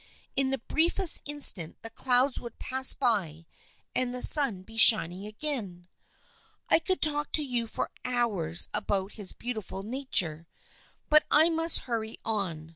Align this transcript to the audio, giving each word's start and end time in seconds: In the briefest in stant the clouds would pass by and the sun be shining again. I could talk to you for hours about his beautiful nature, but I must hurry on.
In 0.35 0.49
the 0.49 0.57
briefest 0.57 1.21
in 1.27 1.41
stant 1.41 1.77
the 1.83 1.91
clouds 1.91 2.39
would 2.41 2.57
pass 2.57 2.91
by 2.91 3.45
and 3.93 4.11
the 4.11 4.23
sun 4.23 4.63
be 4.63 4.75
shining 4.75 5.27
again. 5.27 5.89
I 6.69 6.79
could 6.79 7.03
talk 7.03 7.31
to 7.33 7.43
you 7.45 7.67
for 7.67 7.91
hours 8.03 8.67
about 8.73 9.11
his 9.11 9.31
beautiful 9.31 9.83
nature, 9.83 10.47
but 11.07 11.25
I 11.29 11.49
must 11.49 11.81
hurry 11.81 12.17
on. 12.25 12.69